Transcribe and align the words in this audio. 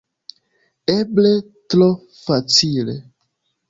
Eble 0.95 1.35
tro 1.75 1.93
facile. 2.25 3.01